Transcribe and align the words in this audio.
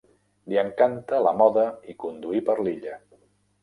Li 0.53 0.57
encanta 0.61 1.21
la 1.27 1.35
moda 1.43 1.69
i 1.95 1.99
conduir 2.07 2.45
per 2.51 2.61
l'illa. 2.67 3.01